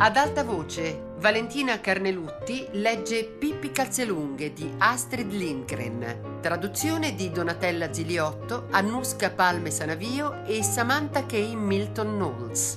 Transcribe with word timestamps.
Ad 0.00 0.16
alta 0.16 0.44
voce, 0.44 1.14
Valentina 1.16 1.80
Carnelutti 1.80 2.68
legge 2.74 3.24
Pippi 3.24 3.72
Calzelunghe 3.72 4.52
di 4.52 4.72
Astrid 4.78 5.32
Lindgren, 5.32 6.38
traduzione 6.40 7.16
di 7.16 7.32
Donatella 7.32 7.92
Ziliotto, 7.92 8.68
Annuska 8.70 9.32
Palme 9.32 9.72
Sanavio 9.72 10.44
e 10.44 10.62
Samantha 10.62 11.26
K. 11.26 11.32
Milton 11.52 12.14
Knowles. 12.14 12.76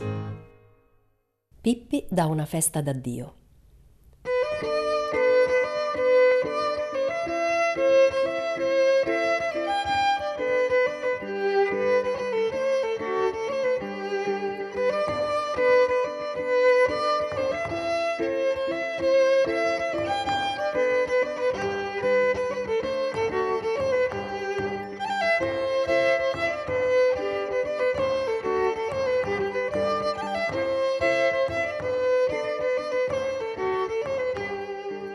Pippi 1.62 2.08
dà 2.10 2.26
una 2.26 2.48
festa 2.48 2.82
d'addio. 2.82 3.41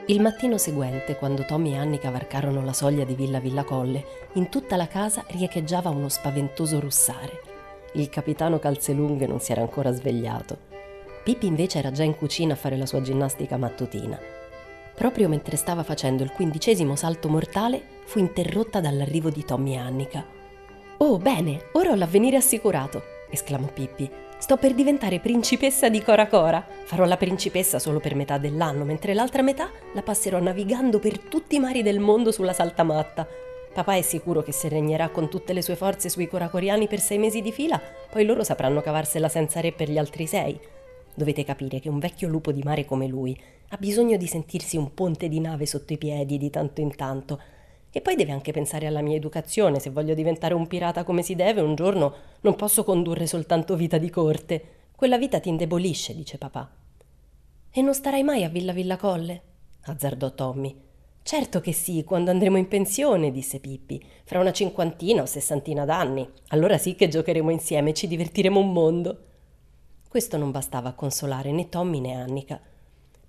Il 0.09 0.21
mattino 0.21 0.57
seguente, 0.57 1.17
quando 1.17 1.45
Tommy 1.45 1.73
e 1.73 1.79
Annika 1.79 2.11
varcarono 2.11 2.65
la 2.65 2.73
soglia 2.73 3.03
di 3.03 3.17
Villa 3.17 3.41
Villa 3.41 3.65
Colle, 3.65 4.05
in 4.35 4.49
tutta 4.49 4.77
la 4.77 4.87
casa 4.87 5.25
riecheggiava 5.27 5.91
uno 5.91 6.09
spaventoso 6.09 6.79
russare. 6.79 7.41
Il 7.95 8.09
capitano 8.09 8.61
Calzelunghe 8.61 9.27
non 9.27 9.41
si 9.41 9.51
era 9.51 9.63
ancora 9.63 9.91
svegliato. 9.91 10.59
Pippi 11.25 11.47
invece 11.47 11.79
era 11.79 11.91
già 11.91 12.05
in 12.05 12.15
cucina 12.15 12.53
a 12.53 12.57
fare 12.57 12.77
la 12.77 12.87
sua 12.87 13.01
ginnastica 13.01 13.57
mattutina. 13.57 14.17
Proprio 14.95 15.29
mentre 15.29 15.57
stava 15.57 15.83
facendo 15.83 16.23
il 16.23 16.31
quindicesimo 16.31 16.95
salto 16.95 17.29
mortale, 17.29 17.83
fu 18.05 18.21
interrotta 18.21 18.79
dall'arrivo 18.79 19.31
di 19.31 19.45
Tommy 19.45 19.73
e 19.73 19.79
Annika. 19.79 20.25
Oh, 20.99 21.19
bene, 21.19 21.71
ora 21.73 21.91
ho 21.91 21.97
l'avvenire 21.97 22.37
assicurato, 22.37 23.03
esclamò 23.29 23.67
Pippi. 23.67 24.09
Sto 24.47 24.59
per 24.59 24.75
diventare 24.75 25.19
principessa 25.19 25.89
di 25.89 26.01
Cora 26.01 26.29
Cora. 26.29 26.65
Farò 26.85 27.05
la 27.05 27.17
principessa 27.17 27.81
solo 27.81 27.99
per 27.99 28.15
metà 28.15 28.39
dell'anno, 28.39 28.85
mentre 28.85 29.13
l'altra 29.13 29.43
metà 29.43 29.69
la 29.93 30.03
passerò 30.03 30.39
navigando 30.39 31.01
per 31.01 31.19
tutti 31.19 31.57
i 31.57 31.59
mari 31.59 31.83
del 31.83 31.99
mondo 31.99 32.31
sulla 32.31 32.53
saltamatta. 32.53 33.27
Papà 33.75 33.97
è 33.97 34.03
sicuro 34.03 34.45
che 34.45 34.53
se 34.53 34.69
regnerà 34.69 35.09
con 35.09 35.29
tutte 35.29 35.53
le 35.53 35.63
sue 35.63 35.75
forze 35.75 36.09
sui 36.09 36.29
coracoriani 36.29 36.87
per 36.87 37.01
sei 37.01 37.19
mesi 37.19 37.43
di 37.43 37.51
fila, 37.51 37.83
poi 38.09 38.25
loro 38.25 38.45
sapranno 38.45 38.83
cavarsela 38.83 39.29
senza 39.29 39.59
re 39.59 39.73
per 39.73 39.91
gli 39.91 39.99
altri 39.99 40.29
sei. 40.29 40.57
Dovete 41.13 41.43
capire 41.43 41.81
che 41.81 41.89
un 41.89 41.99
vecchio 41.99 42.29
lupo 42.29 42.53
di 42.53 42.63
mare 42.63 42.85
come 42.85 43.09
lui 43.09 43.37
ha 43.71 43.77
bisogno 43.81 44.17
di 44.17 44.29
sentirsi 44.29 44.77
un 44.77 44.95
ponte 44.95 45.29
di 45.29 45.41
nave 45.41 45.67
sotto 45.67 45.93
i 45.93 45.99
piedi 45.99 46.39
di 46.39 46.51
tanto 46.51 46.81
in 46.81 46.95
tanto 46.95 47.41
e 47.97 48.03
poi 48.03 48.15
deve 48.15 48.33
anche 48.33 48.53
pensare 48.53 48.87
alla 48.87 49.01
mia 49.01 49.17
educazione. 49.17 49.81
Se 49.81 49.89
voglio 49.89 50.13
diventare 50.13 50.53
un 50.53 50.67
pirata 50.67 51.03
come 51.03 51.23
si 51.23 51.35
deve, 51.35 51.63
un 51.63 51.75
giorno 51.75 52.15
non 52.43 52.55
posso 52.55 52.85
condurre 52.85 53.27
soltanto 53.27 53.75
vita 53.75 53.97
di 53.97 54.11
corte. 54.11 54.65
Quella 54.95 55.17
vita 55.17 55.41
ti 55.41 55.49
indebolisce, 55.49 56.15
dice 56.15 56.37
papà. 56.37 56.71
E 57.71 57.81
non 57.81 57.95
starai 57.95 58.23
mai 58.23 58.45
a 58.45 58.51
Villa 58.51 58.75
Villa 58.75 58.99
Colle? 58.99 59.41
azzardò 59.85 60.31
Tommy. 60.35 60.79
Certo 61.23 61.63
che 61.63 61.73
sì, 61.73 62.05
quando 62.05 62.31
andremo 62.31 62.59
in 62.59 62.69
pensione, 62.69 63.33
disse 63.33 63.61
Pippi, 63.61 64.05
fra 64.25 64.41
una 64.41 64.53
cinquantina 64.53 65.23
o 65.23 65.27
sessantina 65.27 65.87
d'anni. 65.87 66.29
Allora 66.49 66.77
sì 66.77 66.97
che 66.97 67.09
giocheremo 67.09 67.49
insieme 67.51 67.91
e 67.91 67.95
ci 67.95 68.07
divertiremo 68.09 68.61
un 68.61 68.73
mondo. 68.75 69.25
Questo 70.07 70.37
non 70.37 70.51
bastava 70.51 70.91
a 70.91 70.95
consolare 70.95 71.51
né 71.51 71.71
Tommy 71.71 72.01
né 72.01 72.15
Annika. 72.15 72.61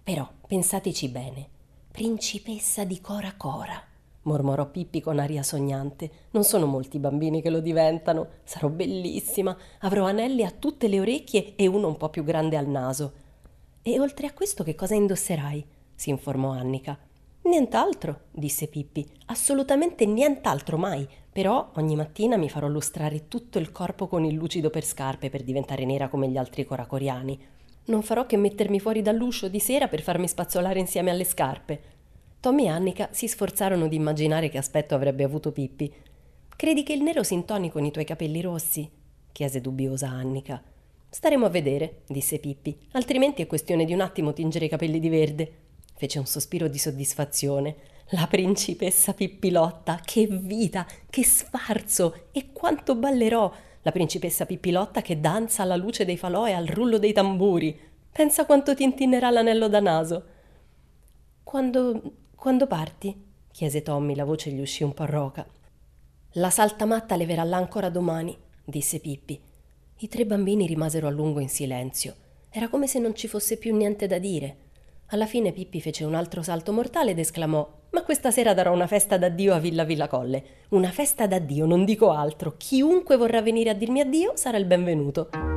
Però 0.03 0.29
pensateci 0.45 1.07
bene. 1.07 1.47
Principessa 1.89 2.83
di 2.83 2.99
Cora 2.99 3.33
Cora 3.37 3.86
mormorò 4.27 4.69
Pippi 4.69 5.01
con 5.01 5.17
aria 5.17 5.41
sognante. 5.41 6.09
Non 6.31 6.43
sono 6.43 6.67
molti 6.67 6.97
i 6.97 6.99
bambini 6.99 7.41
che 7.41 7.49
lo 7.49 7.59
diventano. 7.59 8.27
Sarò 8.43 8.69
bellissima. 8.69 9.57
Avrò 9.79 10.05
anelli 10.05 10.43
a 10.43 10.51
tutte 10.51 10.87
le 10.87 10.99
orecchie 10.99 11.55
e 11.55 11.65
uno 11.65 11.87
un 11.87 11.97
po' 11.97 12.09
più 12.09 12.23
grande 12.23 12.57
al 12.57 12.67
naso. 12.67 13.13
E 13.81 13.99
oltre 13.99 14.27
a 14.27 14.33
questo 14.33 14.63
che 14.63 14.75
cosa 14.75 14.93
indosserai? 14.93 15.65
si 15.95 16.11
informò 16.11 16.51
Annika. 16.51 16.97
Nient'altro, 17.43 18.25
disse 18.31 18.67
Pippi. 18.67 19.09
Assolutamente 19.27 20.05
nient'altro 20.05 20.77
mai. 20.77 21.07
Però 21.31 21.71
ogni 21.75 21.95
mattina 21.95 22.35
mi 22.35 22.49
farò 22.49 22.67
lustrare 22.67 23.27
tutto 23.27 23.57
il 23.57 23.71
corpo 23.71 24.07
con 24.07 24.25
il 24.25 24.35
lucido 24.35 24.69
per 24.69 24.83
scarpe 24.83 25.29
per 25.29 25.43
diventare 25.43 25.85
nera 25.85 26.09
come 26.09 26.27
gli 26.27 26.37
altri 26.37 26.65
coracoriani. 26.65 27.39
Non 27.85 28.01
farò 28.01 28.25
che 28.25 28.35
mettermi 28.35 28.81
fuori 28.81 29.01
dall'uscio 29.01 29.47
di 29.47 29.61
sera 29.61 29.87
per 29.87 30.01
farmi 30.01 30.27
spazzolare 30.27 30.79
insieme 30.79 31.11
alle 31.11 31.23
scarpe. 31.23 31.81
Tommy 32.39 32.65
e 32.65 32.69
Annika 32.69 33.09
si 33.11 33.27
sforzarono 33.27 33.87
di 33.87 33.95
immaginare 33.95 34.49
che 34.49 34.59
aspetto 34.59 34.93
avrebbe 34.93 35.23
avuto 35.23 35.51
Pippi. 35.51 35.91
Credi 36.55 36.83
che 36.83 36.93
il 36.93 37.01
nero 37.01 37.23
si 37.23 37.33
intoni 37.33 37.71
con 37.71 37.83
i 37.83 37.91
tuoi 37.91 38.05
capelli 38.05 38.41
rossi? 38.41 38.89
chiese 39.31 39.59
dubbiosa 39.59 40.09
Annika. 40.09 40.61
Staremo 41.09 41.45
a 41.45 41.49
vedere, 41.49 42.01
disse 42.07 42.39
Pippi, 42.39 42.77
altrimenti 42.91 43.41
è 43.41 43.47
questione 43.47 43.85
di 43.85 43.93
un 43.93 44.01
attimo 44.01 44.33
tingere 44.33 44.65
i 44.65 44.69
capelli 44.69 44.99
di 44.99 45.09
verde. 45.09 45.51
Fece 45.95 46.19
un 46.19 46.25
sospiro 46.25 46.67
di 46.67 46.77
soddisfazione. 46.77 47.75
La 48.11 48.27
principessa 48.27 49.13
Pippilotta, 49.13 49.99
che 50.05 50.27
vita, 50.27 50.85
che 51.09 51.23
sfarzo 51.23 52.27
e 52.31 52.51
quanto 52.53 52.95
ballerò! 52.95 53.51
La 53.81 53.91
principessa 53.91 54.45
Pippilotta 54.45 55.01
che 55.01 55.19
danza 55.19 55.63
alla 55.63 55.75
luce 55.75 56.05
dei 56.05 56.17
falò 56.17 56.47
e 56.47 56.51
al 56.51 56.67
rullo 56.67 56.99
dei 56.99 57.13
tamburi. 57.13 57.79
Pensa 58.11 58.45
quanto 58.45 58.75
tintinnerà 58.75 59.29
l'anello 59.31 59.67
da 59.67 59.79
naso. 59.79 60.25
Quando 61.43 62.01
quando 62.37 62.67
parti? 62.67 63.25
chiese 63.51 63.81
Tommy, 63.81 64.13
la 64.13 64.23
voce 64.23 64.51
gli 64.51 64.59
uscì 64.59 64.83
un 64.83 64.93
po' 64.93 65.05
roca. 65.05 65.43
La 66.33 66.51
saltamatta 66.51 67.15
leverà 67.15 67.43
l'ancora 67.43 67.89
domani, 67.89 68.37
disse 68.63 68.99
Pippi. 68.99 69.41
I 69.97 70.07
tre 70.07 70.23
bambini 70.23 70.67
rimasero 70.67 71.07
a 71.07 71.09
lungo 71.09 71.39
in 71.39 71.49
silenzio. 71.49 72.13
Era 72.51 72.69
come 72.69 72.85
se 72.85 72.99
non 72.99 73.15
ci 73.15 73.27
fosse 73.27 73.57
più 73.57 73.75
niente 73.75 74.05
da 74.05 74.19
dire. 74.19 74.57
Alla 75.07 75.25
fine 75.25 75.51
Pippi 75.51 75.81
fece 75.81 76.03
un 76.03 76.13
altro 76.13 76.43
salto 76.43 76.71
mortale 76.71 77.11
ed 77.11 77.19
esclamò 77.19 77.67
Ma 77.89 78.03
questa 78.03 78.29
sera 78.29 78.53
darò 78.53 78.71
una 78.71 78.87
festa 78.87 79.17
d'addio 79.17 79.55
a 79.55 79.59
Villa 79.59 79.83
Villa 79.83 80.07
Colle. 80.07 80.43
Una 80.69 80.91
festa 80.91 81.25
d'addio, 81.25 81.65
non 81.65 81.85
dico 81.85 82.11
altro. 82.11 82.53
Chiunque 82.55 83.17
vorrà 83.17 83.41
venire 83.41 83.71
a 83.71 83.73
dirmi 83.73 83.99
addio 83.99 84.33
sarà 84.35 84.57
il 84.57 84.65
benvenuto. 84.65 85.56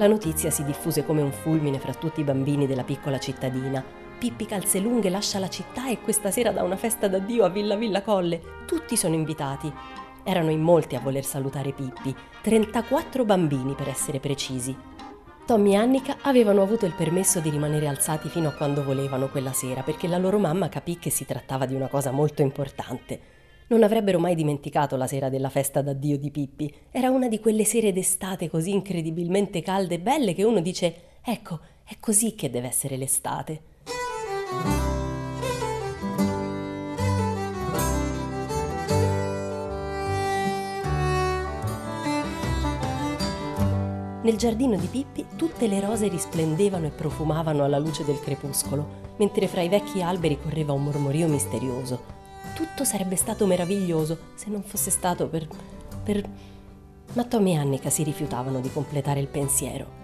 La 0.00 0.06
notizia 0.06 0.48
si 0.48 0.64
diffuse 0.64 1.04
come 1.04 1.20
un 1.20 1.30
fulmine 1.30 1.78
fra 1.78 1.92
tutti 1.92 2.20
i 2.20 2.24
bambini 2.24 2.66
della 2.66 2.84
piccola 2.84 3.18
cittadina. 3.18 3.84
Pippi 4.18 4.46
Calzelunghe 4.46 5.10
lascia 5.10 5.38
la 5.38 5.50
città 5.50 5.90
e 5.90 6.00
questa 6.00 6.30
sera 6.30 6.52
dà 6.52 6.62
una 6.62 6.78
festa 6.78 7.06
d'addio 7.06 7.44
a 7.44 7.50
Villa 7.50 7.76
Villa 7.76 8.00
Colle. 8.00 8.40
Tutti 8.66 8.96
sono 8.96 9.14
invitati. 9.14 9.70
Erano 10.24 10.48
in 10.48 10.62
molti 10.62 10.94
a 10.94 11.00
voler 11.00 11.22
salutare 11.22 11.72
Pippi, 11.72 12.16
34 12.40 13.26
bambini 13.26 13.74
per 13.74 13.90
essere 13.90 14.20
precisi. 14.20 14.74
Tommy 15.44 15.72
e 15.72 15.76
Annika 15.76 16.16
avevano 16.22 16.62
avuto 16.62 16.86
il 16.86 16.94
permesso 16.94 17.40
di 17.40 17.50
rimanere 17.50 17.86
alzati 17.86 18.30
fino 18.30 18.48
a 18.48 18.52
quando 18.52 18.82
volevano 18.82 19.28
quella 19.28 19.52
sera 19.52 19.82
perché 19.82 20.08
la 20.08 20.16
loro 20.16 20.38
mamma 20.38 20.70
capì 20.70 20.98
che 20.98 21.10
si 21.10 21.26
trattava 21.26 21.66
di 21.66 21.74
una 21.74 21.88
cosa 21.88 22.10
molto 22.10 22.40
importante. 22.40 23.39
Non 23.70 23.84
avrebbero 23.84 24.18
mai 24.18 24.34
dimenticato 24.34 24.96
la 24.96 25.06
sera 25.06 25.28
della 25.28 25.48
festa 25.48 25.80
d'addio 25.80 26.18
di 26.18 26.32
Pippi. 26.32 26.74
Era 26.90 27.10
una 27.10 27.28
di 27.28 27.38
quelle 27.38 27.64
sere 27.64 27.92
d'estate 27.92 28.50
così 28.50 28.72
incredibilmente 28.72 29.62
calde 29.62 29.94
e 29.94 30.00
belle 30.00 30.34
che 30.34 30.42
uno 30.42 30.60
dice: 30.60 30.94
Ecco, 31.22 31.60
è 31.84 31.94
così 32.00 32.34
che 32.34 32.50
deve 32.50 32.66
essere 32.66 32.96
l'estate. 32.96 33.62
Nel 44.22 44.36
giardino 44.36 44.76
di 44.76 44.88
Pippi 44.88 45.26
tutte 45.36 45.68
le 45.68 45.78
rose 45.78 46.08
risplendevano 46.08 46.86
e 46.86 46.90
profumavano 46.90 47.62
alla 47.62 47.78
luce 47.78 48.04
del 48.04 48.18
crepuscolo, 48.18 49.14
mentre 49.18 49.46
fra 49.46 49.60
i 49.60 49.68
vecchi 49.68 50.02
alberi 50.02 50.40
correva 50.40 50.72
un 50.72 50.82
mormorio 50.82 51.28
misterioso 51.28 52.18
tutto 52.60 52.84
sarebbe 52.84 53.16
stato 53.16 53.46
meraviglioso 53.46 54.18
se 54.34 54.50
non 54.50 54.62
fosse 54.62 54.90
stato 54.90 55.28
per... 55.28 55.48
per... 56.04 56.22
Ma 57.14 57.24
Tommy 57.24 57.52
e 57.52 57.56
Annika 57.56 57.88
si 57.88 58.02
rifiutavano 58.02 58.60
di 58.60 58.70
completare 58.70 59.18
il 59.18 59.28
pensiero. 59.28 59.98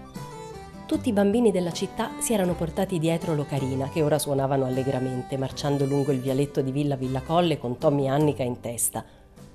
Tutti 0.87 1.09
i 1.09 1.13
bambini 1.13 1.51
della 1.51 1.71
città 1.71 2.13
si 2.17 2.33
erano 2.33 2.55
portati 2.55 2.97
dietro 2.97 3.35
l'ocarina, 3.35 3.89
che 3.89 4.01
ora 4.01 4.17
suonavano 4.17 4.65
allegramente, 4.65 5.37
marciando 5.37 5.85
lungo 5.85 6.11
il 6.11 6.19
vialetto 6.19 6.61
di 6.61 6.71
Villa 6.71 6.95
Villa 6.95 7.21
Colle 7.21 7.59
con 7.59 7.77
Tommy 7.77 8.05
e 8.05 8.09
Annika 8.09 8.41
in 8.41 8.59
testa. 8.59 9.05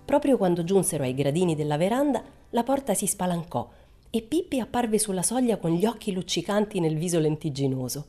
Proprio 0.05 0.37
quando 0.37 0.63
giunsero 0.63 1.03
ai 1.03 1.15
gradini 1.15 1.57
della 1.57 1.77
veranda, 1.77 2.23
la 2.51 2.63
porta 2.63 2.95
si 2.95 3.09
spalancò 3.09 3.69
e 4.11 4.23
Pippi 4.23 4.61
apparve 4.61 4.99
sulla 5.01 5.23
soglia 5.23 5.57
con 5.57 5.73
gli 5.73 5.87
occhi 5.87 6.13
luccicanti 6.13 6.79
nel 6.79 6.97
viso 6.97 7.19
lentigginoso. 7.19 8.07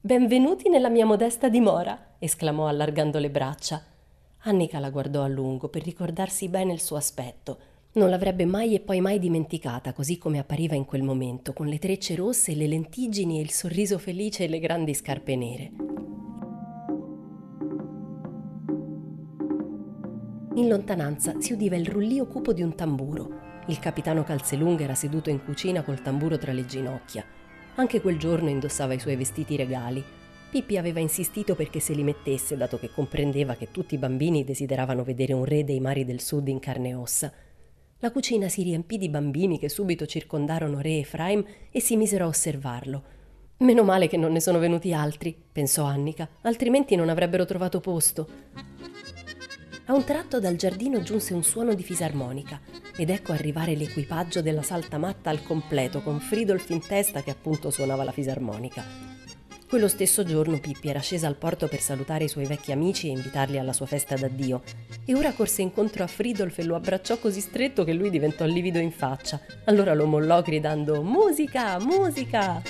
Benvenuti 0.00 0.68
nella 0.68 0.90
mia 0.90 1.06
modesta 1.06 1.48
dimora, 1.48 2.14
esclamò 2.20 2.68
allargando 2.68 3.18
le 3.18 3.30
braccia. 3.30 3.82
Annika 4.42 4.78
la 4.78 4.90
guardò 4.90 5.22
a 5.22 5.28
lungo 5.28 5.68
per 5.68 5.82
ricordarsi 5.82 6.48
bene 6.48 6.72
il 6.72 6.80
suo 6.80 6.96
aspetto. 6.96 7.58
Non 7.94 8.08
l'avrebbe 8.08 8.44
mai 8.44 8.74
e 8.74 8.80
poi 8.80 9.00
mai 9.00 9.18
dimenticata, 9.18 9.92
così 9.92 10.16
come 10.18 10.38
appariva 10.38 10.76
in 10.76 10.84
quel 10.84 11.02
momento, 11.02 11.52
con 11.52 11.66
le 11.66 11.78
trecce 11.78 12.14
rosse, 12.14 12.54
le 12.54 12.68
lentiggini 12.68 13.38
e 13.38 13.42
il 13.42 13.50
sorriso 13.50 13.98
felice 13.98 14.44
e 14.44 14.48
le 14.48 14.60
grandi 14.60 14.94
scarpe 14.94 15.34
nere. 15.34 15.72
In 20.54 20.68
lontananza 20.68 21.40
si 21.40 21.52
udiva 21.52 21.76
il 21.76 21.86
rullio 21.86 22.26
cupo 22.26 22.52
di 22.52 22.62
un 22.62 22.74
tamburo. 22.74 23.46
Il 23.66 23.78
capitano 23.78 24.22
Calzelunghe 24.22 24.84
era 24.84 24.94
seduto 24.94 25.30
in 25.30 25.42
cucina 25.44 25.82
col 25.82 26.00
tamburo 26.00 26.38
tra 26.38 26.52
le 26.52 26.64
ginocchia. 26.64 27.24
Anche 27.74 28.00
quel 28.00 28.18
giorno 28.18 28.48
indossava 28.48 28.94
i 28.94 28.98
suoi 28.98 29.16
vestiti 29.16 29.56
regali. 29.56 30.02
Pippi 30.50 30.78
aveva 30.78 30.98
insistito 30.98 31.54
perché 31.54 31.78
se 31.78 31.92
li 31.92 32.02
mettesse, 32.02 32.56
dato 32.56 32.78
che 32.78 32.90
comprendeva 32.90 33.54
che 33.54 33.70
tutti 33.70 33.94
i 33.94 33.98
bambini 33.98 34.44
desideravano 34.44 35.04
vedere 35.04 35.34
un 35.34 35.44
re 35.44 35.62
dei 35.62 35.78
mari 35.78 36.06
del 36.06 36.22
sud 36.22 36.48
in 36.48 36.58
carne 36.58 36.88
e 36.88 36.94
ossa. 36.94 37.30
La 37.98 38.10
cucina 38.10 38.48
si 38.48 38.62
riempì 38.62 38.96
di 38.96 39.10
bambini 39.10 39.58
che 39.58 39.68
subito 39.68 40.06
circondarono 40.06 40.80
re 40.80 41.00
Efraim 41.00 41.44
e 41.70 41.80
si 41.80 41.96
misero 41.96 42.24
a 42.24 42.28
osservarlo. 42.28 43.02
Meno 43.58 43.82
male 43.82 44.08
che 44.08 44.16
non 44.16 44.32
ne 44.32 44.40
sono 44.40 44.58
venuti 44.58 44.94
altri, 44.94 45.36
pensò 45.52 45.84
Annika, 45.84 46.26
altrimenti 46.42 46.96
non 46.96 47.10
avrebbero 47.10 47.44
trovato 47.44 47.80
posto. 47.80 48.28
A 49.86 49.94
un 49.94 50.04
tratto 50.04 50.40
dal 50.40 50.56
giardino 50.56 51.02
giunse 51.02 51.34
un 51.34 51.42
suono 51.42 51.74
di 51.74 51.82
fisarmonica 51.82 52.60
ed 52.96 53.10
ecco 53.10 53.32
arrivare 53.32 53.74
l'equipaggio 53.74 54.40
della 54.40 54.62
saltamatta 54.62 55.28
al 55.28 55.42
completo 55.42 56.00
con 56.02 56.20
Fridolf 56.20 56.70
in 56.70 56.80
testa 56.86 57.22
che 57.22 57.30
appunto 57.30 57.70
suonava 57.70 58.04
la 58.04 58.12
fisarmonica. 58.12 59.17
Quello 59.68 59.88
stesso 59.88 60.24
giorno 60.24 60.58
Pippi 60.60 60.88
era 60.88 61.00
scesa 61.00 61.26
al 61.26 61.36
porto 61.36 61.68
per 61.68 61.80
salutare 61.80 62.24
i 62.24 62.28
suoi 62.28 62.46
vecchi 62.46 62.72
amici 62.72 63.08
e 63.08 63.10
invitarli 63.10 63.58
alla 63.58 63.74
sua 63.74 63.84
festa 63.84 64.14
d'addio 64.14 64.62
e 65.04 65.14
ora 65.14 65.32
corse 65.32 65.60
incontro 65.60 66.02
a 66.02 66.06
Fridolf 66.06 66.58
e 66.58 66.64
lo 66.64 66.74
abbracciò 66.74 67.18
così 67.18 67.42
stretto 67.42 67.84
che 67.84 67.92
lui 67.92 68.08
diventò 68.08 68.46
livido 68.46 68.78
in 68.78 68.90
faccia. 68.90 69.38
Allora 69.64 69.92
lo 69.92 70.06
mollò 70.06 70.40
gridando 70.40 71.02
Musica, 71.02 71.78
musica! 71.80 72.62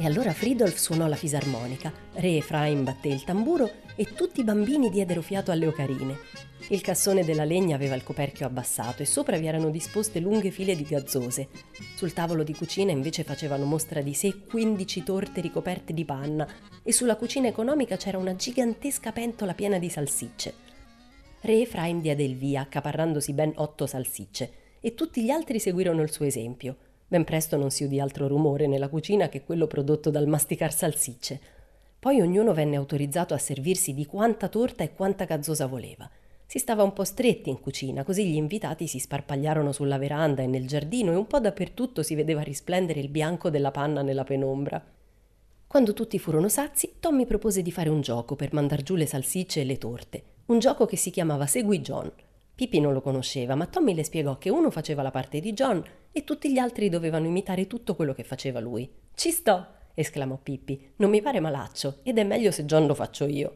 E 0.00 0.06
allora 0.06 0.32
Fridolf 0.32 0.76
suonò 0.76 1.06
la 1.08 1.14
fisarmonica, 1.14 1.92
Re 2.14 2.38
Efraim 2.38 2.84
batté 2.84 3.08
il 3.08 3.22
tamburo 3.22 3.70
e 3.96 4.14
tutti 4.14 4.40
i 4.40 4.44
bambini 4.44 4.88
diedero 4.88 5.20
fiato 5.20 5.50
alle 5.50 5.66
ocarine. 5.66 6.16
Il 6.68 6.80
cassone 6.80 7.22
della 7.22 7.44
legna 7.44 7.74
aveva 7.74 7.96
il 7.96 8.02
coperchio 8.02 8.46
abbassato 8.46 9.02
e 9.02 9.04
sopra 9.04 9.36
vi 9.36 9.46
erano 9.46 9.68
disposte 9.68 10.18
lunghe 10.18 10.50
file 10.50 10.74
di 10.74 10.84
gazzose. 10.84 11.48
Sul 11.96 12.14
tavolo 12.14 12.44
di 12.44 12.54
cucina 12.54 12.92
invece 12.92 13.24
facevano 13.24 13.66
mostra 13.66 14.00
di 14.00 14.14
sé 14.14 14.38
15 14.38 15.02
torte 15.02 15.42
ricoperte 15.42 15.92
di 15.92 16.06
panna 16.06 16.48
e 16.82 16.92
sulla 16.92 17.16
cucina 17.16 17.48
economica 17.48 17.98
c'era 17.98 18.16
una 18.16 18.34
gigantesca 18.34 19.12
pentola 19.12 19.52
piena 19.52 19.78
di 19.78 19.90
salsicce. 19.90 20.54
Re 21.42 21.60
Efraim 21.60 22.00
diede 22.00 22.22
il 22.22 22.36
via, 22.36 22.62
accaparrandosi 22.62 23.34
ben 23.34 23.52
otto 23.56 23.86
salsicce, 23.86 24.52
e 24.80 24.94
tutti 24.94 25.22
gli 25.22 25.30
altri 25.30 25.58
seguirono 25.58 26.00
il 26.00 26.10
suo 26.10 26.24
esempio. 26.24 26.88
Ben 27.10 27.24
presto 27.24 27.56
non 27.56 27.72
si 27.72 27.82
udì 27.82 27.98
altro 27.98 28.28
rumore 28.28 28.68
nella 28.68 28.88
cucina 28.88 29.28
che 29.28 29.42
quello 29.42 29.66
prodotto 29.66 30.10
dal 30.10 30.28
masticar 30.28 30.72
salsicce. 30.72 31.40
Poi 31.98 32.20
ognuno 32.20 32.54
venne 32.54 32.76
autorizzato 32.76 33.34
a 33.34 33.38
servirsi 33.38 33.94
di 33.94 34.06
quanta 34.06 34.46
torta 34.46 34.84
e 34.84 34.92
quanta 34.92 35.24
gazzosa 35.24 35.66
voleva. 35.66 36.08
Si 36.46 36.60
stava 36.60 36.84
un 36.84 36.92
po' 36.92 37.02
stretti 37.02 37.50
in 37.50 37.58
cucina, 37.58 38.04
così 38.04 38.30
gli 38.30 38.36
invitati 38.36 38.86
si 38.86 39.00
sparpagliarono 39.00 39.72
sulla 39.72 39.98
veranda 39.98 40.42
e 40.42 40.46
nel 40.46 40.68
giardino 40.68 41.10
e 41.10 41.16
un 41.16 41.26
po' 41.26 41.40
dappertutto 41.40 42.04
si 42.04 42.14
vedeva 42.14 42.42
risplendere 42.42 43.00
il 43.00 43.08
bianco 43.08 43.50
della 43.50 43.72
panna 43.72 44.02
nella 44.02 44.22
penombra. 44.22 44.80
Quando 45.66 45.92
tutti 45.94 46.16
furono 46.20 46.48
sazi, 46.48 46.94
Tommy 47.00 47.26
propose 47.26 47.60
di 47.60 47.72
fare 47.72 47.88
un 47.88 48.02
gioco 48.02 48.36
per 48.36 48.52
mandar 48.52 48.84
giù 48.84 48.94
le 48.94 49.06
salsicce 49.06 49.62
e 49.62 49.64
le 49.64 49.78
torte. 49.78 50.22
Un 50.46 50.60
gioco 50.60 50.86
che 50.86 50.96
si 50.96 51.10
chiamava 51.10 51.46
Segui 51.46 51.80
John. 51.80 52.08
Pippi 52.54 52.78
non 52.78 52.92
lo 52.92 53.00
conosceva, 53.00 53.56
ma 53.56 53.66
Tommy 53.66 53.94
le 53.94 54.04
spiegò 54.04 54.38
che 54.38 54.48
uno 54.50 54.70
faceva 54.70 55.02
la 55.02 55.10
parte 55.10 55.40
di 55.40 55.52
John 55.52 55.82
e 56.12 56.24
tutti 56.24 56.52
gli 56.52 56.58
altri 56.58 56.88
dovevano 56.88 57.26
imitare 57.26 57.66
tutto 57.66 57.94
quello 57.94 58.12
che 58.12 58.24
faceva 58.24 58.60
lui. 58.60 58.90
Ci 59.14 59.30
sto! 59.30 59.66
esclamò 59.94 60.38
Pippi. 60.42 60.92
Non 60.96 61.10
mi 61.10 61.20
pare 61.20 61.40
malaccio, 61.40 61.98
ed 62.02 62.18
è 62.18 62.24
meglio 62.24 62.50
se 62.50 62.64
John 62.64 62.86
lo 62.86 62.94
faccio 62.94 63.26
io. 63.26 63.54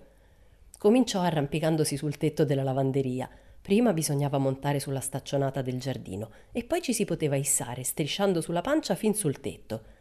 Cominciò 0.79 1.21
arrampicandosi 1.21 1.97
sul 1.97 2.17
tetto 2.17 2.45
della 2.45 2.63
lavanderia. 2.63 3.29
Prima 3.63 3.95
bisognava 3.95 4.37
montare 4.37 4.79
sulla 4.79 5.01
staccionata 5.01 5.63
del 5.63 5.81
giardino 5.81 6.31
e 6.53 6.65
poi 6.65 6.83
ci 6.83 6.93
si 6.93 7.07
poteva 7.07 7.37
issare, 7.37 7.83
strisciando 7.83 8.43
sulla 8.43 8.61
pancia 8.61 8.95
fin 8.95 9.15
sul 9.15 9.41
tetto. 9.41 9.93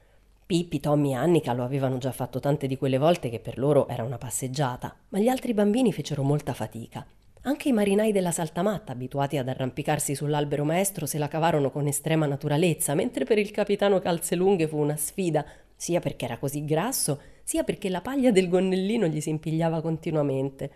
Pippi, 0.46 0.82
Tommy 0.82 1.12
e 1.12 1.16
Annika 1.16 1.54
lo 1.54 1.64
avevano 1.64 1.98
già 1.98 2.12
fatto 2.12 2.42
tante 2.42 2.68
di 2.68 2.78
quelle 2.78 2.98
volte 2.98 3.30
che 3.30 3.40
per 3.40 3.58
loro 3.58 3.88
era 3.88 4.04
una 4.04 4.18
passeggiata, 4.18 4.94
ma 5.10 5.20
gli 5.20 5.30
altri 5.30 5.54
bambini 5.54 5.94
fecero 5.94 6.24
molta 6.24 6.54
fatica. 6.54 7.06
Anche 7.46 7.68
i 7.68 7.74
marinai 7.74 8.14
della 8.14 8.32
saltamatta, 8.32 8.94
abituati 8.94 9.38
ad 9.38 9.50
arrampicarsi 9.50 10.16
sull'albero 10.16 10.64
maestro, 10.64 11.06
se 11.06 11.18
la 11.18 11.28
cavarono 11.28 11.72
con 11.72 11.88
estrema 11.88 12.26
naturalezza, 12.26 12.94
mentre 12.94 13.26
per 13.26 13.38
il 13.38 13.52
capitano 13.52 14.00
Calzelunghe 14.00 14.66
fu 14.66 14.78
una 14.78 14.96
sfida, 14.96 15.46
sia 15.76 16.00
perché 16.00 16.24
era 16.24 16.38
così 16.38 16.64
grasso, 16.64 17.20
sia 17.44 17.64
perché 17.64 17.90
la 17.90 18.00
paglia 18.00 18.32
del 18.32 18.48
gonnellino 18.48 19.08
gli 19.08 19.20
si 19.20 19.30
impigliava 19.30 19.82
continuamente. 19.82 20.72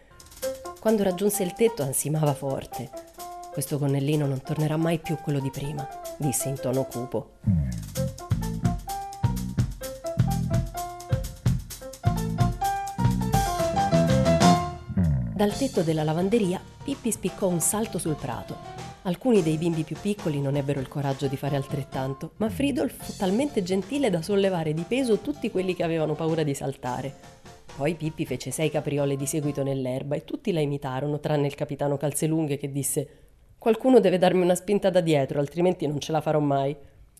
Quando 0.81 1.03
raggiunse 1.03 1.43
il 1.43 1.53
tetto 1.53 1.83
ansimava 1.83 2.33
forte. 2.33 2.89
Questo 3.53 3.77
gonnellino 3.77 4.25
non 4.25 4.41
tornerà 4.41 4.75
mai 4.75 4.99
più 4.99 5.15
quello 5.23 5.39
di 5.39 5.49
prima, 5.49 5.87
disse 6.17 6.49
in 6.49 6.59
tono 6.59 6.83
cupo. 6.83 7.35
Dal 15.37 15.55
tetto 15.55 15.83
della 15.83 16.01
lavanderia 16.01 16.59
Pippi 16.83 17.11
spiccò 17.11 17.47
un 17.47 17.59
salto 17.59 17.99
sul 17.99 18.15
prato. 18.15 18.57
Alcuni 19.03 19.43
dei 19.43 19.57
bimbi 19.57 19.83
più 19.83 19.95
piccoli 20.01 20.41
non 20.41 20.55
ebbero 20.55 20.79
il 20.79 20.87
coraggio 20.87 21.27
di 21.27 21.37
fare 21.37 21.55
altrettanto, 21.55 22.31
ma 22.37 22.49
Fridolf 22.49 23.05
fu 23.05 23.15
talmente 23.15 23.61
gentile 23.61 24.09
da 24.09 24.23
sollevare 24.23 24.73
di 24.73 24.81
peso 24.81 25.19
tutti 25.19 25.51
quelli 25.51 25.75
che 25.75 25.83
avevano 25.83 26.15
paura 26.15 26.41
di 26.41 26.55
saltare. 26.55 27.13
Poi 27.75 27.93
Pippi 27.93 28.25
fece 28.25 28.49
sei 28.49 28.71
capriole 28.71 29.15
di 29.15 29.27
seguito 29.27 29.61
nell'erba 29.61 30.15
e 30.15 30.25
tutti 30.25 30.51
la 30.51 30.59
imitarono, 30.59 31.19
tranne 31.19 31.45
il 31.45 31.53
capitano 31.53 31.97
Calzelunghe 31.97 32.57
che 32.57 32.71
disse 32.71 33.07
Qualcuno 33.59 33.99
deve 33.99 34.17
darmi 34.17 34.41
una 34.41 34.55
spinta 34.55 34.89
da 34.89 35.01
dietro, 35.01 35.37
altrimenti 35.37 35.85
non 35.85 35.99
ce 35.99 36.13
la 36.13 36.21
farò 36.21 36.39
mai. 36.39 36.75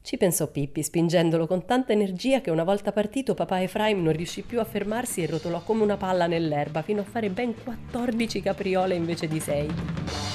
Ci 0.08 0.16
pensò 0.16 0.48
Pippi, 0.48 0.84
spingendolo 0.84 1.48
con 1.48 1.66
tanta 1.66 1.92
energia 1.92 2.40
che 2.40 2.50
una 2.50 2.64
volta 2.64 2.94
partito 2.94 3.34
papà 3.34 3.62
Efraim 3.62 4.02
non 4.02 4.14
riuscì 4.14 4.42
più 4.42 4.62
a 4.62 4.64
fermarsi 4.64 5.22
e 5.22 5.26
rotolò 5.26 5.62
come 5.64 5.84
una 5.84 5.98
palla 5.98 6.28
nell'erba 6.28 6.82
fino 6.82 7.02
a 7.02 7.04
fare 7.04 7.30
ben 7.30 7.54
14 7.62 8.42
capriole 8.42 8.96
invece 8.96 9.28
di 9.28 9.42
6. 9.42 10.27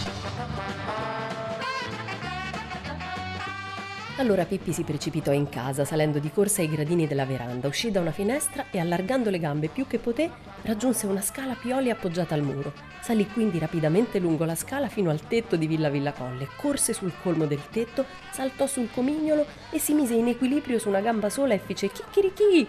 Allora 4.17 4.45
Pippi 4.45 4.75
si 4.75 4.85
precipitò 4.85 5.33
in 5.33 5.49
casa, 5.49 5.87
salendo 5.87 6.19
di 6.19 6.31
corsa 6.31 6.61
ai 6.61 6.69
gradini 6.69 7.07
della 7.07 7.25
veranda, 7.25 7.67
uscì 7.67 7.91
da 7.91 8.01
una 8.01 8.11
finestra 8.11 8.67
e 8.71 8.79
allargando 8.79 9.31
le 9.31 9.39
gambe 9.39 9.69
più 9.69 9.87
che 9.87 9.99
poté, 9.99 10.31
raggiunse 10.63 11.07
una 11.07 11.23
scala 11.23 11.53
a 11.53 11.57
pioli 11.57 11.89
appoggiata 11.89 12.35
al 12.35 12.43
muro. 12.43 12.75
Salì 13.01 13.27
quindi 13.27 13.59
rapidamente 13.59 14.19
lungo 14.19 14.45
la 14.45 14.55
scala 14.55 14.89
fino 14.89 15.09
al 15.09 15.27
tetto 15.27 15.57
di 15.57 15.67
Villa 15.67 15.89
Villa 15.89 16.13
Colle, 16.13 16.47
corse 16.57 16.93
sul 16.93 17.15
colmo 17.23 17.47
del 17.47 17.71
tetto, 17.71 18.05
saltò 18.31 18.67
sul 18.67 18.91
comignolo 18.93 19.47
e 19.71 19.79
si 19.79 19.95
mise 19.95 20.13
in 20.13 20.29
equilibrio 20.29 20.79
su 20.79 20.89
una 20.91 21.01
gamba 21.01 21.31
sola 21.31 21.55
e 21.55 21.59
fece 21.59 21.91
chicchirichì. 21.91 22.69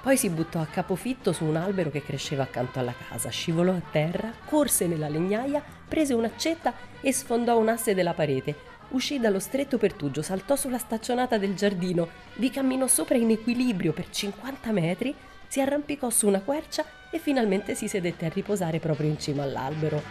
Poi 0.00 0.16
si 0.16 0.30
buttò 0.30 0.58
a 0.58 0.66
capofitto 0.66 1.34
su 1.34 1.44
un 1.44 1.56
albero 1.56 1.90
che 1.90 2.02
cresceva 2.02 2.44
accanto 2.44 2.78
alla 2.78 2.94
casa, 3.08 3.28
scivolò 3.28 3.72
a 3.72 3.82
terra, 3.90 4.32
corse 4.46 4.86
nella 4.86 5.10
legnaia, 5.10 5.62
prese 5.86 6.14
un'accetta 6.14 6.72
e 7.02 7.12
sfondò 7.12 7.58
un 7.58 7.68
asse 7.68 7.94
della 7.94 8.14
parete 8.14 8.76
uscì 8.90 9.18
dallo 9.18 9.38
stretto 9.38 9.78
pertugio, 9.78 10.22
saltò 10.22 10.56
sulla 10.56 10.78
staccionata 10.78 11.38
del 11.38 11.54
giardino, 11.54 12.08
vi 12.36 12.50
camminò 12.50 12.86
sopra 12.86 13.16
in 13.16 13.30
equilibrio 13.30 13.92
per 13.92 14.08
50 14.10 14.72
metri, 14.72 15.14
si 15.46 15.60
arrampicò 15.60 16.10
su 16.10 16.26
una 16.26 16.40
quercia 16.40 16.84
e 17.10 17.18
finalmente 17.18 17.74
si 17.74 17.88
sedette 17.88 18.26
a 18.26 18.30
riposare 18.30 18.78
proprio 18.78 19.08
in 19.08 19.18
cima 19.18 19.42
all'albero. 19.42 20.02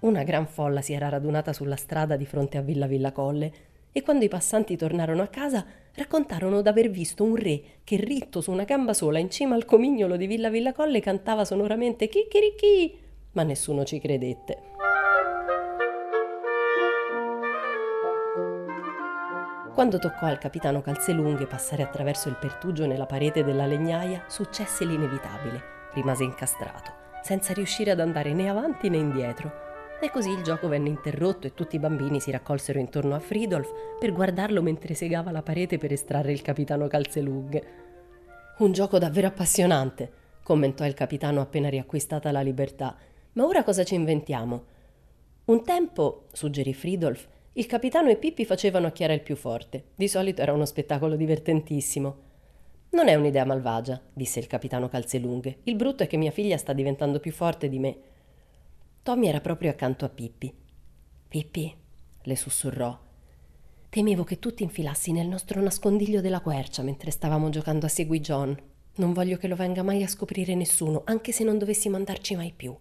Una 0.00 0.22
gran 0.22 0.46
folla 0.46 0.80
si 0.80 0.92
era 0.92 1.08
radunata 1.08 1.52
sulla 1.52 1.76
strada 1.76 2.16
di 2.16 2.24
fronte 2.24 2.56
a 2.56 2.62
Villa 2.62 2.86
Villa 2.86 3.10
Colle 3.10 3.52
e 3.90 4.02
quando 4.02 4.24
i 4.24 4.28
passanti 4.28 4.76
tornarono 4.76 5.22
a 5.22 5.26
casa 5.26 5.64
raccontarono 5.94 6.62
d'aver 6.62 6.88
visto 6.88 7.24
un 7.24 7.34
re 7.34 7.60
che 7.82 7.96
ritto 7.96 8.40
su 8.40 8.52
una 8.52 8.62
gamba 8.62 8.94
sola 8.94 9.18
in 9.18 9.30
cima 9.30 9.56
al 9.56 9.64
comignolo 9.64 10.16
di 10.16 10.26
Villa 10.26 10.50
Villa 10.50 10.72
Colle 10.72 11.00
cantava 11.00 11.44
sonoramente 11.44 12.08
chicchirichì, 12.08 12.96
ma 13.32 13.42
nessuno 13.42 13.84
ci 13.84 13.98
credette. 13.98 14.67
Quando 19.78 20.00
toccò 20.00 20.26
al 20.26 20.38
capitano 20.38 20.80
Calzelunghe 20.80 21.46
passare 21.46 21.84
attraverso 21.84 22.28
il 22.28 22.34
pertugio 22.34 22.84
nella 22.84 23.06
parete 23.06 23.44
della 23.44 23.64
legnaia, 23.64 24.24
successe 24.26 24.84
l'inevitabile. 24.84 25.62
Rimase 25.92 26.24
incastrato, 26.24 26.92
senza 27.22 27.52
riuscire 27.52 27.92
ad 27.92 28.00
andare 28.00 28.32
né 28.32 28.48
avanti 28.48 28.88
né 28.88 28.96
indietro. 28.96 29.52
E 30.00 30.10
così 30.10 30.30
il 30.30 30.42
gioco 30.42 30.66
venne 30.66 30.88
interrotto 30.88 31.46
e 31.46 31.54
tutti 31.54 31.76
i 31.76 31.78
bambini 31.78 32.18
si 32.18 32.32
raccolsero 32.32 32.80
intorno 32.80 33.14
a 33.14 33.20
Fridolf 33.20 33.70
per 34.00 34.12
guardarlo 34.12 34.62
mentre 34.62 34.94
segava 34.94 35.30
la 35.30 35.42
parete 35.42 35.78
per 35.78 35.92
estrarre 35.92 36.32
il 36.32 36.42
capitano 36.42 36.88
Calzelunghe. 36.88 37.64
Un 38.58 38.72
gioco 38.72 38.98
davvero 38.98 39.28
appassionante, 39.28 40.10
commentò 40.42 40.84
il 40.86 40.94
capitano 40.94 41.40
appena 41.40 41.68
riacquistata 41.68 42.32
la 42.32 42.40
libertà. 42.40 42.96
Ma 43.34 43.44
ora 43.44 43.62
cosa 43.62 43.84
ci 43.84 43.94
inventiamo? 43.94 44.64
Un 45.44 45.62
tempo, 45.62 46.24
suggerì 46.32 46.74
Fridolf, 46.74 47.28
il 47.58 47.66
capitano 47.66 48.08
e 48.08 48.16
Pippi 48.16 48.44
facevano 48.44 48.86
a 48.86 48.92
Chiara 48.92 49.12
il 49.12 49.20
più 49.20 49.34
forte. 49.34 49.86
Di 49.96 50.06
solito 50.06 50.40
era 50.42 50.52
uno 50.52 50.64
spettacolo 50.64 51.16
divertentissimo. 51.16 52.16
Non 52.90 53.08
è 53.08 53.16
un'idea 53.16 53.44
malvagia, 53.44 54.00
disse 54.12 54.38
il 54.38 54.46
capitano 54.46 54.88
Calzelunghe. 54.88 55.58
Il 55.64 55.74
brutto 55.74 56.04
è 56.04 56.06
che 56.06 56.16
mia 56.16 56.30
figlia 56.30 56.56
sta 56.56 56.72
diventando 56.72 57.18
più 57.18 57.32
forte 57.32 57.68
di 57.68 57.80
me. 57.80 57.96
Tommy 59.02 59.26
era 59.26 59.40
proprio 59.40 59.70
accanto 59.70 60.04
a 60.04 60.08
Pippi. 60.08 60.54
Pippi, 61.26 61.74
le 62.22 62.36
sussurrò. 62.36 62.96
Temevo 63.88 64.22
che 64.22 64.38
tu 64.38 64.54
ti 64.54 64.62
infilassi 64.62 65.10
nel 65.10 65.26
nostro 65.26 65.60
nascondiglio 65.60 66.20
della 66.20 66.40
quercia 66.40 66.82
mentre 66.82 67.10
stavamo 67.10 67.48
giocando 67.48 67.86
a 67.86 67.88
Segui 67.88 68.20
John. 68.20 68.56
Non 68.98 69.12
voglio 69.12 69.36
che 69.36 69.48
lo 69.48 69.56
venga 69.56 69.82
mai 69.82 70.04
a 70.04 70.08
scoprire 70.08 70.54
nessuno, 70.54 71.02
anche 71.06 71.32
se 71.32 71.42
non 71.42 71.58
dovessimo 71.58 71.96
andarci 71.96 72.36
mai 72.36 72.52
più. 72.54 72.72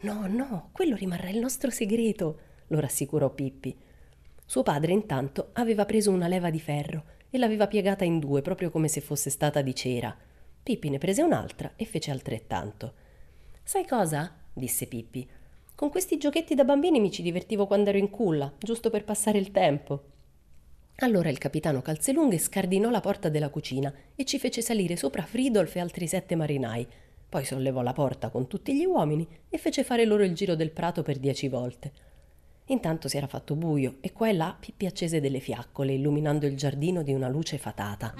No, 0.00 0.26
no, 0.26 0.70
quello 0.72 0.96
rimarrà 0.96 1.28
il 1.28 1.38
nostro 1.38 1.70
segreto, 1.70 2.38
lo 2.66 2.80
rassicurò 2.80 3.30
Pippi. 3.30 3.90
Suo 4.52 4.62
padre 4.62 4.92
intanto 4.92 5.48
aveva 5.54 5.86
preso 5.86 6.10
una 6.10 6.28
leva 6.28 6.50
di 6.50 6.60
ferro 6.60 7.04
e 7.30 7.38
l'aveva 7.38 7.66
piegata 7.66 8.04
in 8.04 8.18
due, 8.18 8.42
proprio 8.42 8.70
come 8.70 8.86
se 8.86 9.00
fosse 9.00 9.30
stata 9.30 9.62
di 9.62 9.74
cera. 9.74 10.14
Pippi 10.62 10.90
ne 10.90 10.98
prese 10.98 11.22
un'altra 11.22 11.72
e 11.74 11.86
fece 11.86 12.10
altrettanto. 12.10 12.92
Sai 13.62 13.86
cosa? 13.86 14.30
disse 14.52 14.86
Pippi. 14.86 15.26
Con 15.74 15.88
questi 15.88 16.18
giochetti 16.18 16.54
da 16.54 16.64
bambini 16.64 17.00
mi 17.00 17.10
ci 17.10 17.22
divertivo 17.22 17.66
quando 17.66 17.88
ero 17.88 17.96
in 17.96 18.10
culla, 18.10 18.52
giusto 18.58 18.90
per 18.90 19.04
passare 19.04 19.38
il 19.38 19.52
tempo. 19.52 20.02
Allora 20.96 21.30
il 21.30 21.38
capitano 21.38 21.80
Calzelunghe 21.80 22.36
scardinò 22.36 22.90
la 22.90 23.00
porta 23.00 23.30
della 23.30 23.48
cucina 23.48 23.90
e 24.14 24.26
ci 24.26 24.38
fece 24.38 24.60
salire 24.60 24.96
sopra 24.96 25.22
Fridolf 25.22 25.76
e 25.76 25.80
altri 25.80 26.06
sette 26.06 26.34
marinai. 26.36 26.86
Poi 27.26 27.44
sollevò 27.46 27.80
la 27.80 27.94
porta 27.94 28.28
con 28.28 28.48
tutti 28.48 28.76
gli 28.76 28.84
uomini 28.84 29.26
e 29.48 29.56
fece 29.56 29.82
fare 29.82 30.04
loro 30.04 30.24
il 30.24 30.34
giro 30.34 30.54
del 30.54 30.72
prato 30.72 31.00
per 31.00 31.16
dieci 31.16 31.48
volte. 31.48 32.11
Intanto 32.66 33.08
si 33.08 33.16
era 33.16 33.26
fatto 33.26 33.54
buio 33.56 33.96
e 34.00 34.12
qua 34.12 34.28
e 34.28 34.32
là 34.32 34.56
Pippi 34.58 34.86
accese 34.86 35.20
delle 35.20 35.40
fiaccole, 35.40 35.94
illuminando 35.94 36.46
il 36.46 36.56
giardino 36.56 37.02
di 37.02 37.12
una 37.12 37.28
luce 37.28 37.58
fatata. 37.58 38.14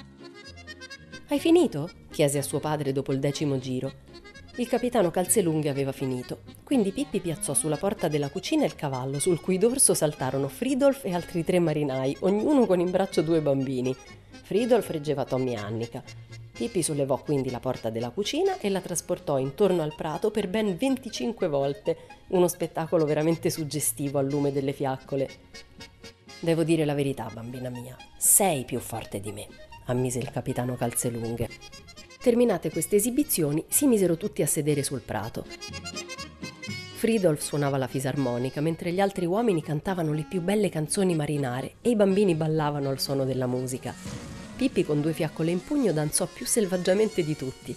Hai 1.29 1.39
finito? 1.39 1.89
chiese 2.11 2.39
a 2.39 2.43
suo 2.43 2.61
padre 2.61 2.93
dopo 2.93 3.13
il 3.13 3.19
decimo 3.19 3.59
giro. 3.59 4.11
Il 4.57 4.69
capitano 4.69 5.11
Calzelunghe 5.11 5.71
aveva 5.71 5.93
finito, 5.93 6.43
quindi 6.63 6.93
Pippi 6.93 7.21
piazzò 7.21 7.55
sulla 7.55 7.79
porta 7.79 8.09
della 8.09 8.29
cucina 8.29 8.67
il 8.67 8.75
cavallo, 8.75 9.19
sul 9.19 9.41
cui 9.41 9.57
dorso 9.57 9.95
saltarono 9.95 10.49
Fridolf 10.49 11.07
e 11.07 11.15
altri 11.15 11.43
tre 11.43 11.59
marinai, 11.59 12.19
ognuno 12.21 12.67
con 12.67 12.79
in 12.79 12.91
braccio 12.91 13.23
due 13.23 13.41
bambini. 13.41 13.97
Fridolf 14.43 14.91
reggeva 14.91 15.25
Tommy 15.25 15.53
e 15.53 15.57
Annika. 15.57 16.03
Pippi 16.62 16.85
sollevò 16.85 17.21
quindi 17.21 17.50
la 17.50 17.59
porta 17.59 17.90
della 17.90 18.11
cucina 18.11 18.61
e 18.61 18.71
la 18.71 18.81
trasportò 18.81 19.37
intorno 19.37 19.83
al 19.83 19.97
prato 19.97 20.31
per 20.31 20.47
ben 20.47 20.76
25 20.76 21.49
volte, 21.49 21.97
uno 22.28 22.47
spettacolo 22.47 23.04
veramente 23.04 23.50
suggestivo 23.50 24.21
al 24.21 24.28
lume 24.28 24.52
delle 24.52 24.73
fiaccole. 24.73 25.28
Devo 26.38 26.62
dire 26.62 26.85
la 26.85 26.95
verità, 26.95 27.28
bambina 27.35 27.69
mia, 27.69 27.97
sei 28.16 28.64
più 28.64 28.78
forte 28.78 29.19
di 29.19 29.33
me, 29.33 29.49
ammise 29.87 30.21
il 30.21 30.31
capitano 30.31 30.76
Calzelunghe. 30.76 31.49
Terminate 32.21 32.71
queste 32.71 32.95
esibizioni, 32.95 33.64
si 33.66 33.88
misero 33.88 34.16
tutti 34.16 34.42
a 34.42 34.47
sedere 34.47 34.85
sul 34.85 35.00
prato. 35.00 35.45
Fridolf 36.95 37.42
suonava 37.42 37.76
la 37.76 37.88
fisarmonica 37.88 38.61
mentre 38.61 38.92
gli 38.92 39.00
altri 39.00 39.26
uomini 39.26 39.64
cantavano 39.64 40.12
le 40.12 40.26
più 40.31 40.40
belle 40.40 40.69
canzoni 40.69 41.16
marinare 41.16 41.75
e 41.81 41.90
i 41.90 41.97
bambini 41.97 42.37
ballavano 42.37 42.88
al 42.88 43.00
suono 43.00 43.25
della 43.25 43.49
musica. 43.49 44.32
Pippi 44.62 44.85
con 44.85 45.00
due 45.00 45.12
fiaccole 45.12 45.50
in 45.50 45.61
pugno 45.61 45.92
danzò 45.92 46.25
più 46.33 46.47
selvaggiamente 46.47 47.25
di 47.25 47.35
tutti. 47.35 47.76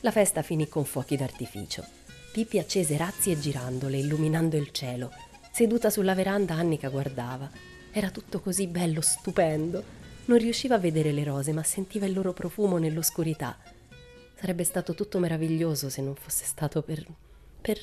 La 0.00 0.10
festa 0.10 0.40
finì 0.40 0.66
con 0.66 0.86
fuochi 0.86 1.14
d'artificio. 1.14 1.84
Pippi 2.32 2.58
accese 2.58 2.96
razzi 2.96 3.38
girandole, 3.38 3.98
illuminando 3.98 4.56
il 4.56 4.70
cielo. 4.72 5.12
Seduta 5.52 5.90
sulla 5.90 6.14
veranda 6.14 6.54
Annika 6.54 6.88
guardava. 6.88 7.50
Era 7.92 8.08
tutto 8.08 8.40
così 8.40 8.66
bello, 8.66 9.02
stupendo. 9.02 9.84
Non 10.24 10.38
riusciva 10.38 10.76
a 10.76 10.78
vedere 10.78 11.12
le 11.12 11.22
rose, 11.22 11.52
ma 11.52 11.62
sentiva 11.62 12.06
il 12.06 12.14
loro 12.14 12.32
profumo 12.32 12.78
nell'oscurità. 12.78 13.58
Sarebbe 14.40 14.64
stato 14.64 14.94
tutto 14.94 15.18
meraviglioso 15.18 15.90
se 15.90 16.00
non 16.00 16.14
fosse 16.14 16.46
stato 16.46 16.80
per... 16.80 17.06
per... 17.60 17.78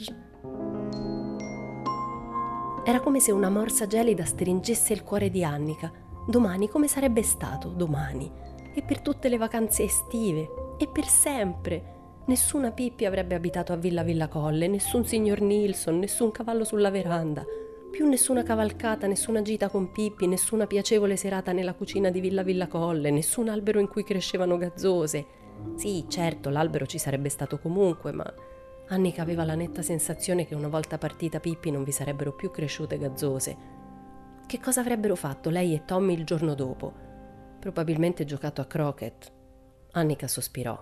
Era 2.84 3.00
come 3.00 3.20
se 3.20 3.32
una 3.32 3.52
morsa 3.52 3.86
gelida 3.86 4.26
stringesse 4.26 4.92
il 4.92 5.04
cuore 5.04 5.30
di 5.30 5.44
Annika 5.44 6.02
Domani 6.26 6.70
come 6.70 6.88
sarebbe 6.88 7.22
stato 7.22 7.68
domani? 7.68 8.32
E 8.74 8.82
per 8.82 9.02
tutte 9.02 9.28
le 9.28 9.38
vacanze 9.38 9.84
estive? 9.84 10.76
E 10.78 10.88
per 10.88 11.06
sempre? 11.06 11.92
Nessuna 12.28 12.72
Pippi 12.72 13.04
avrebbe 13.04 13.36
abitato 13.36 13.74
a 13.74 13.76
Villa 13.76 14.04
Villa 14.04 14.30
Colle, 14.30 14.70
nessun 14.70 15.06
signor 15.06 15.42
Nilsson, 15.42 16.00
nessun 16.00 16.32
cavallo 16.32 16.64
sulla 16.64 16.90
veranda, 16.90 17.46
più 17.92 18.08
nessuna 18.08 18.42
cavalcata, 18.42 19.06
nessuna 19.06 19.42
gita 19.42 19.68
con 19.68 19.92
Pippi, 19.92 20.26
nessuna 20.26 20.66
piacevole 20.66 21.18
serata 21.18 21.52
nella 21.52 21.74
cucina 21.74 22.10
di 22.10 22.22
Villa 22.22 22.42
Villa 22.42 22.68
Colle, 22.68 23.12
nessun 23.12 23.50
albero 23.50 23.82
in 23.82 23.90
cui 23.90 24.06
crescevano 24.06 24.56
gazzose. 24.58 25.26
Sì, 25.76 26.06
certo, 26.08 26.50
l'albero 26.50 26.86
ci 26.86 27.00
sarebbe 27.00 27.28
stato 27.28 27.60
comunque, 27.60 28.14
ma 28.14 28.34
Annika 28.88 29.22
aveva 29.22 29.44
la 29.44 29.56
netta 29.56 29.82
sensazione 29.82 30.46
che 30.48 30.56
una 30.56 30.70
volta 30.70 30.98
partita 30.98 31.42
Pippi 31.42 31.70
non 31.70 31.84
vi 31.84 31.92
sarebbero 31.92 32.32
più 32.32 32.50
cresciute 32.50 32.98
gazzose 32.98 33.83
che 34.46 34.60
cosa 34.60 34.82
avrebbero 34.82 35.16
fatto 35.16 35.50
lei 35.50 35.74
e 35.74 35.86
Tommy 35.86 36.14
il 36.14 36.26
giorno 36.26 36.54
dopo? 36.54 36.94
Probabilmente 37.60 38.26
giocato 38.26 38.62
a 38.62 38.66
croquet. 38.66 39.32
Annika 39.92 40.28
sospirò. 40.28 40.80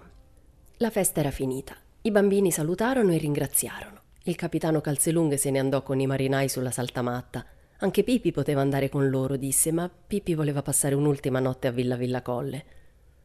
La 0.78 0.90
festa 0.90 1.20
era 1.20 1.32
finita. 1.32 1.76
I 2.02 2.12
bambini 2.12 2.52
salutarono 2.52 3.12
e 3.12 3.18
ringraziarono. 3.18 4.00
Il 4.24 4.36
capitano 4.36 4.82
Calzelunghe 4.82 5.38
se 5.38 5.52
ne 5.52 5.60
andò 5.60 5.84
con 5.84 6.00
i 6.00 6.08
marinai 6.08 6.50
sulla 6.50 6.72
saltamatta. 6.72 7.46
Anche 7.78 8.04
Pippi 8.04 8.32
poteva 8.32 8.62
andare 8.62 8.90
con 8.90 9.10
loro, 9.10 9.36
disse, 9.36 9.72
ma 9.72 9.90
Pippi 9.90 10.36
voleva 10.36 10.62
passare 10.62 10.96
un'ultima 10.96 11.40
notte 11.40 11.68
a 11.68 11.72
Villa 11.72 11.96
Villa 11.96 12.22
Colle. 12.22 12.66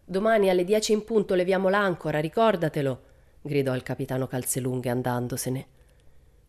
Domani 0.04 0.48
alle 0.48 0.64
dieci 0.64 0.92
in 0.92 1.04
punto 1.04 1.34
leviamo 1.34 1.68
l'ancora, 1.68 2.20
ricordatelo, 2.20 3.02
gridò 3.42 3.74
il 3.74 3.82
capitano 3.82 4.26
Calzelunghe 4.26 4.88
andandosene. 4.88 5.66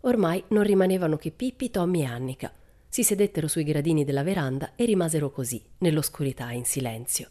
Ormai 0.02 0.44
non 0.50 0.64
rimanevano 0.64 1.18
che 1.18 1.32
Pippi, 1.32 1.72
Tommy 1.72 2.02
e 2.02 2.06
Annika. 2.06 2.52
Si 2.90 3.04
sedettero 3.04 3.48
sui 3.48 3.64
gradini 3.64 4.04
della 4.04 4.24
veranda 4.24 4.72
e 4.76 4.86
rimasero 4.86 5.30
così, 5.30 5.62
nell'oscurità, 5.80 6.52
in 6.52 6.66
silenzio. 6.66 7.30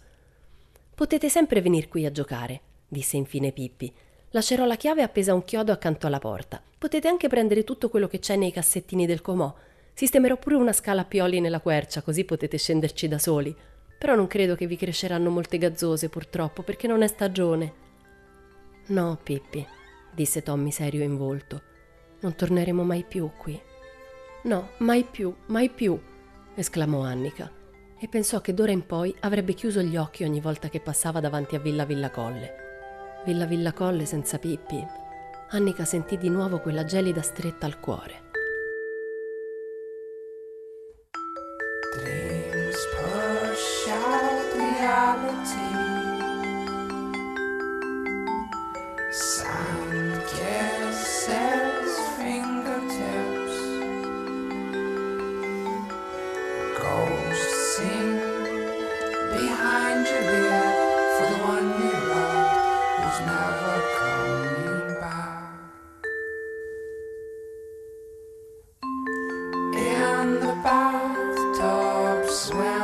Potete 0.95 1.29
sempre 1.29 1.61
venir 1.61 1.89
qui 1.89 2.07
a 2.07 2.13
giocare, 2.13 2.61
disse 2.89 3.17
infine 3.17 3.53
Pippi. 3.53 3.93
Lascerò 4.31 4.65
la 4.65 4.77
chiave 4.77 5.03
appesa 5.03 5.33
a 5.33 5.35
un 5.35 5.45
chiodo 5.45 5.73
accanto 5.73 6.07
alla 6.07 6.19
porta. 6.19 6.63
Potete 6.79 7.09
anche 7.09 7.29
prendere 7.29 7.65
tutto 7.65 7.89
quello 7.89 8.07
che 8.07 8.19
c'è 8.19 8.37
nei 8.37 8.53
cassettini 8.53 9.07
del 9.07 9.23
comò. 9.23 9.55
Sistemerò 9.93 10.37
pure 10.37 10.57
una 10.57 10.73
scala 10.73 11.03
a 11.03 11.05
pioli 11.05 11.41
nella 11.41 11.61
quercia, 11.61 12.03
così 12.03 12.25
potete 12.25 12.59
scenderci 12.59 13.09
da 13.09 13.19
soli. 13.19 13.55
Però 13.99 14.15
non 14.15 14.27
credo 14.27 14.55
che 14.55 14.67
vi 14.67 14.77
cresceranno 14.77 15.31
molte 15.31 15.59
gazzose, 15.59 16.09
purtroppo, 16.09 16.63
perché 16.63 16.87
non 16.87 17.03
è 17.03 17.07
stagione. 17.07 17.73
No, 18.89 19.19
Pippi, 19.23 19.67
disse 20.13 20.43
Tommy 20.43 20.71
serio 20.71 21.03
in 21.03 21.17
volto. 21.17 21.63
Non 22.21 22.35
torneremo 22.35 22.83
mai 22.83 23.05
più 23.05 23.31
qui. 23.37 23.59
No, 24.47 24.69
mai 24.79 25.03
più, 25.03 25.35
mai 25.47 25.69
più, 25.69 26.01
esclamò 26.55 27.03
Annika 27.03 27.51
e 27.99 28.07
pensò 28.07 28.41
che 28.41 28.55
d'ora 28.55 28.71
in 28.71 28.87
poi 28.87 29.13
avrebbe 29.23 29.55
chiuso 29.55 29.83
gli 29.83 29.97
occhi 29.97 30.23
ogni 30.23 30.41
volta 30.41 30.69
che 30.69 30.79
passava 30.79 31.19
davanti 31.19 31.57
a 31.57 31.59
Villa 31.59 31.85
Villa 31.85 32.13
Colle. 32.13 32.55
Villa 33.25 33.45
Villa 33.45 33.73
Colle 33.73 34.05
senza 34.05 34.39
Pippi. 34.39 34.87
Annika 35.51 35.85
sentì 35.85 36.17
di 36.17 36.29
nuovo 36.29 36.61
quella 36.61 36.85
gelida 36.85 37.23
stretta 37.23 37.67
al 37.67 37.81
cuore. 37.81 38.31
Bathtub 70.63 72.31
swim 72.31 72.76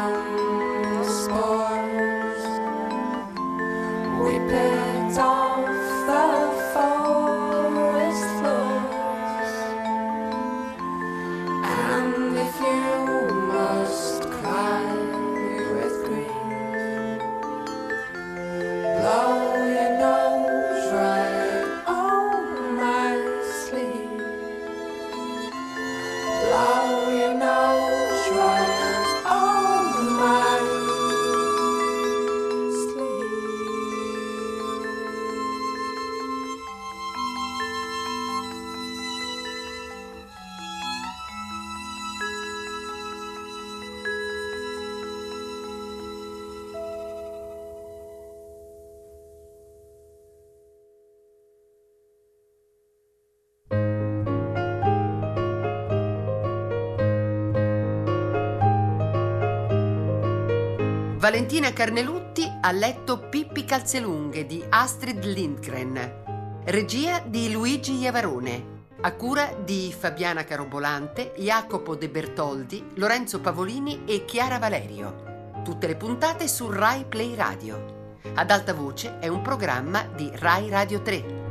Valentina 61.23 61.73
Carnelutti 61.73 62.51
ha 62.61 62.73
letto 62.73 63.29
Pippi 63.29 63.65
Calzelunghe 63.65 64.45
di 64.45 64.61
Astrid 64.69 65.23
Lindgren. 65.23 66.63
Regia 66.65 67.21
di 67.21 67.53
Luigi 67.53 67.97
Iavarone. 67.99 68.81
A 69.03 69.13
cura 69.15 69.55
di 69.65 69.95
Fabiana 69.97 70.43
Carobolante, 70.43 71.33
Jacopo 71.37 71.95
De 71.95 72.09
Bertoldi, 72.09 72.85
Lorenzo 72.95 73.39
Pavolini 73.39 74.03
e 74.05 74.25
Chiara 74.25 74.59
Valerio. 74.59 75.61
Tutte 75.63 75.87
le 75.87 75.95
puntate 75.95 76.49
su 76.49 76.69
Rai 76.69 77.05
Play 77.05 77.37
Radio. 77.37 78.17
Ad 78.35 78.51
alta 78.51 78.75
voce 78.75 79.21
è 79.21 79.29
un 79.29 79.43
programma 79.43 80.03
di 80.03 80.29
Rai 80.35 80.71
Radio 80.71 81.03
3. 81.03 81.42